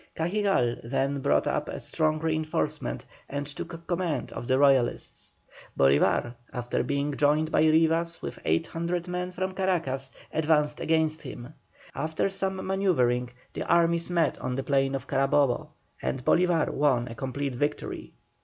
Cajigal 0.15 0.79
then 0.83 1.19
brought 1.19 1.45
up 1.45 1.69
a 1.69 1.79
strong 1.79 2.17
reinforcement 2.17 3.05
and 3.29 3.45
took 3.45 3.85
command 3.85 4.31
of 4.31 4.47
the 4.47 4.57
Royalists. 4.57 5.35
Bolívar, 5.77 6.33
after 6.51 6.81
being 6.81 7.15
joined 7.15 7.51
by 7.51 7.61
Rivas 7.65 8.19
with 8.19 8.39
800 8.43 9.07
men 9.07 9.29
from 9.29 9.53
Caracas, 9.53 10.09
advanced 10.33 10.79
against 10.79 11.21
him. 11.21 11.53
After 11.93 12.31
some 12.31 12.57
manœuvring 12.61 13.29
the 13.53 13.61
armies 13.67 14.09
met 14.09 14.39
on 14.39 14.55
the 14.55 14.63
plain 14.63 14.95
of 14.95 15.05
Carabobo, 15.07 15.69
and 16.01 16.25
Bolívar 16.25 16.71
won 16.71 17.07
a 17.07 17.13
complete 17.13 17.53
victory. 17.53 18.15